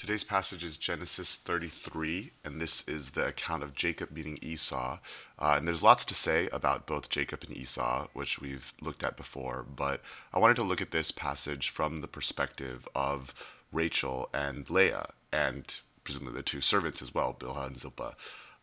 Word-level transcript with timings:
Today's 0.00 0.24
passage 0.24 0.64
is 0.64 0.78
Genesis 0.78 1.36
33, 1.36 2.30
and 2.42 2.58
this 2.58 2.88
is 2.88 3.10
the 3.10 3.26
account 3.26 3.62
of 3.62 3.74
Jacob 3.74 4.10
meeting 4.10 4.38
Esau. 4.40 4.98
Uh, 5.38 5.54
and 5.58 5.68
there's 5.68 5.82
lots 5.82 6.06
to 6.06 6.14
say 6.14 6.48
about 6.54 6.86
both 6.86 7.10
Jacob 7.10 7.44
and 7.46 7.54
Esau, 7.54 8.06
which 8.14 8.40
we've 8.40 8.72
looked 8.80 9.04
at 9.04 9.18
before, 9.18 9.62
but 9.62 10.00
I 10.32 10.38
wanted 10.38 10.56
to 10.56 10.62
look 10.62 10.80
at 10.80 10.90
this 10.90 11.10
passage 11.10 11.68
from 11.68 11.98
the 11.98 12.08
perspective 12.08 12.88
of 12.94 13.34
Rachel 13.70 14.30
and 14.32 14.70
Leah, 14.70 15.10
and 15.34 15.78
presumably 16.02 16.32
the 16.32 16.42
two 16.44 16.62
servants 16.62 17.02
as 17.02 17.14
well, 17.14 17.36
Bilhah 17.38 17.66
and 17.66 17.78
Zilpah. 17.78 18.14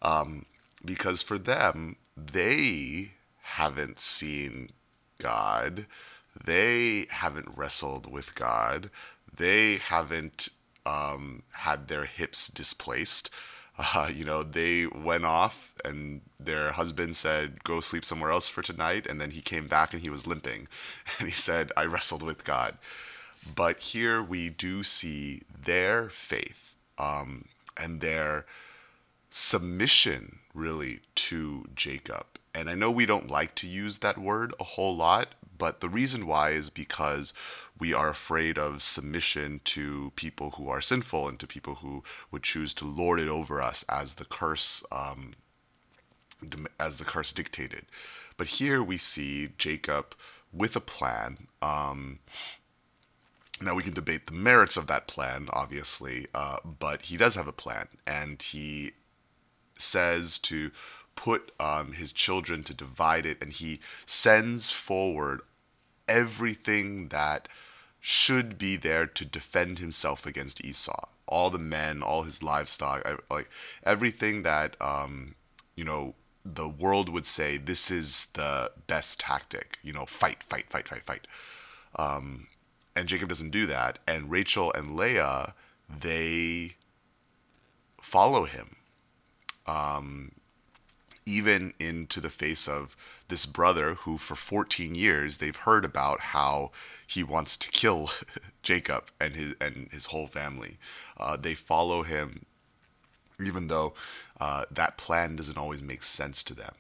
Um, 0.02 0.48
because 0.84 1.22
for 1.22 1.38
them, 1.38 1.98
they 2.18 3.12
haven't 3.42 4.00
seen 4.00 4.72
God, 5.20 5.86
they 6.46 7.06
haven't 7.12 7.56
wrestled 7.56 8.12
with 8.12 8.34
God, 8.34 8.90
they 9.32 9.76
haven't 9.76 10.50
um, 10.88 11.44
had 11.54 11.88
their 11.88 12.06
hips 12.06 12.50
displaced. 12.50 13.30
Uh, 13.94 14.10
you 14.12 14.26
know, 14.26 14.42
they 14.42 14.88
went 14.88 15.24
off 15.24 15.76
and 15.86 16.22
their 16.40 16.72
husband 16.72 17.16
said, 17.16 17.64
go 17.64 17.80
sleep 17.80 18.04
somewhere 18.04 18.32
else 18.32 18.48
for 18.48 18.64
tonight. 18.64 19.06
And 19.06 19.22
then 19.22 19.30
he 19.30 19.40
came 19.40 19.68
back 19.68 19.94
and 19.94 20.02
he 20.02 20.10
was 20.10 20.26
limping. 20.26 20.68
And 21.20 21.28
he 21.28 21.32
said, 21.32 21.72
I 21.78 21.86
wrestled 21.86 22.24
with 22.24 22.44
God. 22.44 22.80
But 23.56 23.80
here 23.80 24.20
we 24.20 24.50
do 24.50 24.82
see 24.82 25.44
their 25.56 26.10
faith 26.10 26.76
um, 26.98 27.46
and 27.80 28.02
their 28.02 28.48
submission, 29.30 30.40
really, 30.56 31.02
to 31.14 31.68
Jacob. 31.76 32.26
And 32.56 32.72
I 32.72 32.74
know 32.74 32.90
we 32.90 33.06
don't 33.06 33.30
like 33.30 33.54
to 33.56 33.68
use 33.68 34.00
that 34.00 34.18
word 34.18 34.56
a 34.60 34.64
whole 34.64 34.96
lot, 34.96 35.36
but 35.58 35.82
the 35.82 35.90
reason 35.90 36.28
why 36.28 36.50
is 36.50 36.70
because 36.70 37.34
we 37.80 37.94
are 37.94 38.10
afraid 38.10 38.58
of 38.58 38.82
submission 38.82 39.62
to 39.64 40.12
people 40.16 40.52
who 40.52 40.70
are 40.70 40.82
sinful 40.82 41.28
and 41.28 41.40
to 41.40 41.48
people 41.48 41.76
who 41.76 42.04
would 42.32 42.44
choose 42.44 42.74
to 42.74 42.86
lord 42.86 43.20
it 43.20 43.28
over 43.28 43.62
us 43.62 43.84
as 43.90 44.16
the 44.16 44.26
curse 44.26 44.84
um, 44.92 45.34
as 46.80 46.98
the 46.98 47.06
curse 47.06 47.34
dictated. 47.34 47.86
But 48.36 48.48
here 48.48 48.84
we 48.84 48.98
see 48.98 49.50
Jacob 49.58 50.16
with 50.54 50.76
a 50.76 50.82
plan. 50.82 51.48
Um, 51.62 52.20
now 53.62 53.74
we 53.74 53.84
can 53.84 53.94
debate 53.94 54.28
the 54.28 54.34
merits 54.34 54.78
of 54.78 54.88
that 54.88 55.08
plan, 55.08 55.48
obviously, 55.52 56.28
uh, 56.36 56.58
but 56.64 57.04
he 57.04 57.18
does 57.18 57.36
have 57.36 57.48
a 57.48 57.54
plan, 57.54 57.88
and 58.06 58.42
he 58.42 58.92
says 59.76 60.38
to 60.40 60.72
put 61.18 61.52
um, 61.60 61.92
his 61.92 62.14
children 62.14 62.64
to 62.64 62.74
divide 62.74 63.26
it, 63.26 63.42
and 63.42 63.52
he 63.52 63.82
sends 64.06 64.72
forward 64.72 65.42
everything 66.08 67.10
that 67.10 67.50
should 68.00 68.58
be 68.58 68.78
there 68.78 69.06
to 69.06 69.26
defend 69.26 69.80
himself 69.80 70.26
against 70.26 70.64
Esau. 70.64 71.10
All 71.28 71.50
the 71.50 71.60
men, 71.60 72.02
all 72.02 72.24
his 72.24 72.42
livestock, 72.42 73.06
like 73.30 73.50
everything 73.84 74.44
that 74.44 74.78
um, 74.80 75.36
you 75.76 75.84
know 75.84 76.16
the 76.46 76.70
world 76.70 77.10
would 77.10 77.26
say 77.26 77.58
this 77.58 77.92
is 77.92 78.28
the 78.28 78.72
best 78.86 79.20
tactic. 79.20 79.80
You 79.84 79.92
know, 79.92 80.06
fight, 80.06 80.42
fight, 80.42 80.70
fight, 80.70 80.88
fight, 80.88 81.04
fight. 81.04 81.28
Um, 81.98 82.48
and 82.96 83.08
Jacob 83.08 83.28
doesn't 83.28 83.50
do 83.50 83.66
that. 83.66 84.00
And 84.08 84.32
Rachel 84.32 84.72
and 84.74 84.96
Leah, 84.96 85.54
they 85.90 86.76
follow 88.02 88.46
him. 88.46 88.78
Um, 89.66 90.32
even 91.28 91.74
into 91.80 92.22
the 92.22 92.30
face 92.30 92.68
of 92.68 92.96
this 93.28 93.46
brother 93.46 93.96
who 93.96 94.18
for 94.18 94.36
14 94.36 94.96
years 94.96 95.38
they've 95.38 95.56
heard 95.56 95.84
about 95.84 96.22
how 96.22 96.72
he 97.06 97.24
wants 97.24 97.58
to 97.58 97.70
kill 97.70 98.10
Jacob 98.64 99.06
and 99.20 99.36
his 99.36 99.56
and 99.60 99.90
his 99.92 100.06
whole 100.06 100.28
family. 100.28 100.78
Uh, 101.18 101.38
they 101.38 101.54
follow 101.54 102.04
him 102.04 102.46
even 103.44 103.68
though 103.68 103.94
uh, 104.40 104.64
that 104.72 104.98
plan 104.98 105.36
doesn't 105.36 105.58
always 105.58 105.82
make 105.82 106.02
sense 106.02 106.44
to 106.44 106.56
them. 106.56 106.74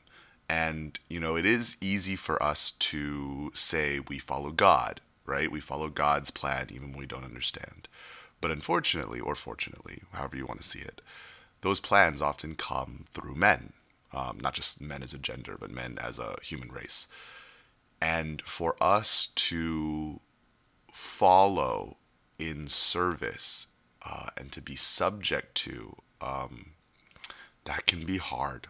And 0.49 0.97
you 1.09 1.19
know, 1.19 1.35
it 1.35 1.45
is 1.45 1.77
easy 1.81 2.15
for 2.15 2.41
us 2.41 2.71
to 2.71 3.51
say 3.53 3.99
we 3.99 4.17
follow 4.17 4.51
God, 4.51 5.01
right? 5.25 5.51
We 5.51 5.59
follow 5.59 5.89
God's 5.89 6.31
plan 6.31 6.67
even 6.71 6.91
when 6.91 6.99
we 6.99 7.05
don't 7.05 7.25
understand. 7.25 7.87
But 8.39 8.51
unfortunately, 8.51 9.19
or 9.19 9.35
fortunately, 9.35 10.03
however 10.13 10.37
you 10.37 10.45
want 10.45 10.61
to 10.61 10.67
see 10.67 10.79
it, 10.79 11.01
those 11.61 11.81
plans 11.81 12.21
often 12.21 12.55
come 12.55 13.03
through 13.11 13.35
men 13.35 13.73
um, 14.13 14.39
not 14.41 14.53
just 14.53 14.81
men 14.81 15.03
as 15.03 15.13
a 15.13 15.19
gender, 15.19 15.57
but 15.59 15.71
men 15.71 15.97
as 16.01 16.19
a 16.19 16.35
human 16.41 16.69
race. 16.69 17.07
And 18.01 18.41
for 18.43 18.75
us 18.81 19.27
to 19.35 20.21
follow 20.91 21.97
in 22.39 22.67
service 22.67 23.67
uh, 24.05 24.27
and 24.37 24.51
to 24.51 24.61
be 24.61 24.75
subject 24.75 25.55
to, 25.55 25.97
um, 26.21 26.71
that 27.65 27.85
can 27.85 28.05
be 28.05 28.17
hard. 28.17 28.67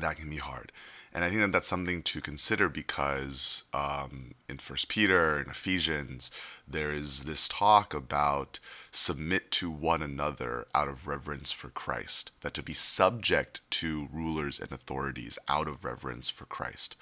That 0.00 0.16
can 0.16 0.30
be 0.30 0.36
hard. 0.36 0.72
And 1.14 1.22
I 1.22 1.28
think 1.28 1.42
that 1.42 1.52
that's 1.52 1.68
something 1.68 2.02
to 2.02 2.20
consider 2.20 2.68
because 2.68 3.64
um, 3.72 4.34
in 4.48 4.58
First 4.58 4.88
Peter 4.88 5.36
and 5.38 5.48
Ephesians, 5.48 6.32
there 6.66 6.90
is 6.90 7.22
this 7.22 7.48
talk 7.48 7.94
about 7.94 8.58
submit 8.90 9.52
to 9.52 9.70
one 9.70 10.02
another 10.02 10.66
out 10.74 10.88
of 10.88 11.06
reverence 11.06 11.52
for 11.52 11.68
Christ, 11.68 12.32
that 12.40 12.52
to 12.54 12.64
be 12.64 12.72
subject 12.72 13.60
to 13.70 14.08
rulers 14.12 14.58
and 14.58 14.72
authorities 14.72 15.38
out 15.48 15.68
of 15.68 15.84
reverence 15.84 16.28
for 16.28 16.46
Christ. 16.46 16.96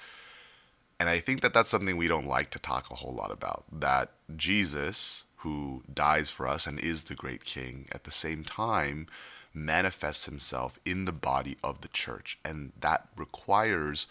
And 1.00 1.08
I 1.08 1.18
think 1.18 1.40
that 1.40 1.54
that's 1.54 1.70
something 1.70 1.96
we 1.96 2.06
don't 2.06 2.28
like 2.28 2.50
to 2.50 2.58
talk 2.58 2.90
a 2.90 2.96
whole 2.96 3.14
lot 3.14 3.32
about. 3.32 3.64
That 3.72 4.10
Jesus, 4.36 5.24
who 5.36 5.84
dies 5.92 6.28
for 6.28 6.46
us 6.46 6.66
and 6.66 6.78
is 6.78 7.04
the 7.04 7.14
great 7.14 7.46
king, 7.46 7.88
at 7.92 8.04
the 8.04 8.10
same 8.10 8.44
time 8.44 9.06
manifests 9.54 10.26
himself 10.26 10.78
in 10.84 11.04
the 11.04 11.12
body 11.12 11.56
of 11.62 11.80
the 11.80 11.88
church. 11.88 12.38
And 12.44 12.72
that 12.80 13.08
requires 13.16 14.06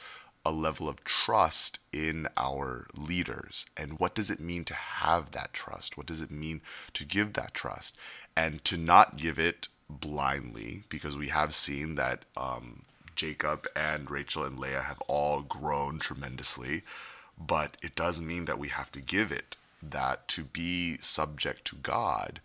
a 0.45 0.51
level 0.51 0.89
of 0.89 1.03
trust 1.03 1.79
in 1.93 2.27
our 2.35 2.87
leaders. 2.97 3.67
And 3.77 3.99
what 3.99 4.15
does 4.15 4.29
it 4.29 4.39
mean 4.39 4.63
to 4.65 4.73
have 4.73 5.31
that 5.31 5.53
trust? 5.53 5.97
What 5.97 6.07
does 6.07 6.21
it 6.21 6.31
mean 6.31 6.61
to 6.93 7.05
give 7.05 7.33
that 7.33 7.53
trust? 7.53 7.97
And 8.35 8.63
to 8.65 8.77
not 8.77 9.17
give 9.17 9.37
it 9.37 9.67
blindly, 9.89 10.83
because 10.89 11.17
we 11.17 11.27
have 11.27 11.53
seen 11.53 11.95
that 11.95 12.23
um, 12.35 12.81
Jacob 13.15 13.67
and 13.75 14.09
Rachel 14.09 14.43
and 14.43 14.57
Leah 14.57 14.81
have 14.81 15.01
all 15.07 15.41
grown 15.41 15.99
tremendously. 15.99 16.81
But 17.37 17.77
it 17.83 17.95
does 17.95 18.21
mean 18.21 18.45
that 18.45 18.59
we 18.59 18.69
have 18.69 18.91
to 18.93 19.01
give 19.01 19.31
it 19.31 19.57
that 19.83 20.27
to 20.29 20.43
be 20.43 20.97
subject 20.99 21.65
to 21.65 21.75
God 21.75 22.39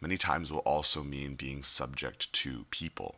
many 0.00 0.16
times 0.16 0.52
will 0.52 0.60
also 0.60 1.02
mean 1.02 1.34
being 1.34 1.62
subject 1.62 2.32
to 2.32 2.64
people. 2.70 3.16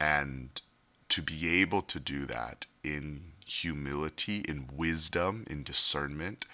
And 0.00 0.60
to 1.08 1.22
be 1.22 1.60
able 1.60 1.82
to 1.82 2.00
do 2.00 2.24
that 2.26 2.66
in 2.82 3.32
humility, 3.46 4.42
in 4.48 4.68
wisdom, 4.74 5.44
in 5.50 5.62
discernment, 5.62 6.46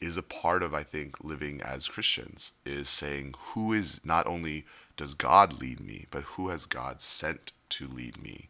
is 0.00 0.16
a 0.16 0.22
part 0.22 0.62
of, 0.62 0.74
I 0.74 0.82
think, 0.82 1.22
living 1.22 1.62
as 1.62 1.88
Christians, 1.88 2.52
is 2.66 2.88
saying, 2.88 3.34
who 3.54 3.72
is 3.72 4.04
not 4.04 4.26
only 4.26 4.64
does 4.96 5.14
God 5.14 5.60
lead 5.60 5.80
me, 5.80 6.06
but 6.10 6.22
who 6.22 6.48
has 6.48 6.66
God 6.66 7.00
sent 7.00 7.52
to 7.70 7.86
lead 7.86 8.22
me? 8.22 8.48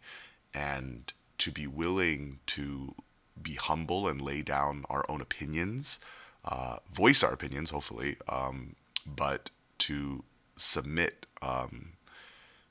And 0.55 1.13
to 1.39 1.51
be 1.51 1.67
willing 1.67 2.41
to 2.47 2.95
be 3.41 3.55
humble 3.55 4.09
and 4.09 4.21
lay 4.21 4.43
down 4.43 4.85
our 4.89 5.05
own 5.09 5.21
opinions, 5.21 5.99
uh, 6.45 6.79
voice 6.91 7.23
our 7.23 7.33
opinions, 7.33 7.71
hopefully, 7.71 8.17
um, 8.29 8.75
but 9.07 9.51
to 9.89 10.25
submit. 10.57 11.27
Um, 11.41 11.95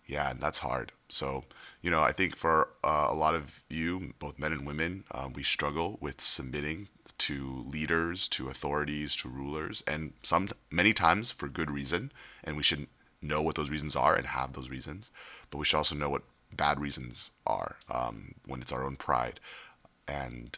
yeah, 0.05 0.31
and 0.31 0.39
that's 0.39 0.59
hard. 0.59 0.91
So, 1.07 1.43
you 1.81 1.91
know, 1.91 2.01
I 2.01 2.11
think 2.11 2.35
for 2.35 2.69
uh, 2.83 3.07
a 3.09 3.15
lot 3.15 3.35
of 3.35 3.61
you, 3.69 4.13
both 4.19 4.39
men 4.39 4.51
and 4.51 4.65
women, 4.65 5.03
um, 5.11 5.33
we 5.33 5.43
struggle 5.43 5.97
with 6.01 6.21
submitting 6.21 6.87
to 7.19 7.63
leaders, 7.67 8.27
to 8.29 8.49
authorities, 8.49 9.15
to 9.17 9.29
rulers, 9.29 9.83
and 9.85 10.13
some 10.23 10.49
many 10.71 10.93
times 10.93 11.31
for 11.31 11.47
good 11.47 11.69
reason. 11.69 12.11
And 12.43 12.57
we 12.57 12.63
should 12.63 12.87
know 13.21 13.41
what 13.41 13.55
those 13.55 13.69
reasons 13.69 13.95
are 13.95 14.15
and 14.15 14.27
have 14.27 14.53
those 14.53 14.69
reasons. 14.69 15.11
But 15.49 15.57
we 15.57 15.65
should 15.65 15.77
also 15.77 15.95
know 15.95 16.09
what 16.09 16.23
bad 16.51 16.79
reasons 16.79 17.31
are 17.45 17.77
um, 17.89 18.35
when 18.45 18.61
it's 18.61 18.71
our 18.71 18.83
own 18.83 18.95
pride. 18.95 19.39
And 20.07 20.57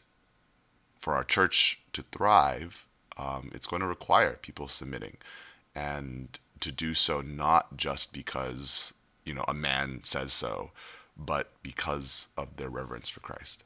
for 0.98 1.14
our 1.14 1.24
church 1.24 1.82
to 1.94 2.04
thrive, 2.04 2.86
um, 3.18 3.52
it's 3.54 3.68
going 3.68 3.82
to 3.82 3.88
require 3.88 4.40
people 4.42 4.68
submitting. 4.68 5.18
And 5.76 6.38
to 6.60 6.72
do 6.72 6.94
so 6.94 7.22
not 7.22 7.78
just 7.78 8.14
because, 8.14 8.94
you 9.26 9.34
know, 9.34 9.46
a 9.48 9.54
man 9.54 10.02
says 10.04 10.32
so, 10.32 10.72
but 11.18 11.52
because 11.62 12.30
of 12.38 12.56
their 12.58 12.70
reverence 12.70 13.10
for 13.10 13.20
Christ. 13.20 13.64